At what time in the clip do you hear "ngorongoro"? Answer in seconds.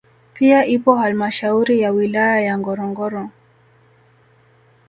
2.57-3.29